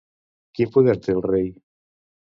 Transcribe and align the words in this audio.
Quin 0.59 0.71
poder 0.77 0.95
té 1.03 1.15
el 1.19 1.21
rei? 1.27 1.47